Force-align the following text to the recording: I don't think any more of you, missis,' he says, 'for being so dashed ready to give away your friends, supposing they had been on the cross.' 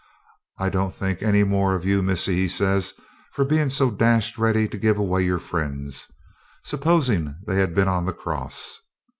I 0.57 0.69
don't 0.69 0.95
think 0.95 1.21
any 1.21 1.43
more 1.43 1.75
of 1.75 1.85
you, 1.85 2.01
missis,' 2.01 2.25
he 2.25 2.47
says, 2.47 2.95
'for 3.33 3.45
being 3.45 3.69
so 3.69 3.91
dashed 3.91 4.35
ready 4.39 4.67
to 4.67 4.79
give 4.79 4.97
away 4.97 5.21
your 5.21 5.37
friends, 5.37 6.07
supposing 6.63 7.35
they 7.45 7.57
had 7.57 7.75
been 7.75 7.87
on 7.87 8.07
the 8.07 8.13
cross.' 8.13 8.79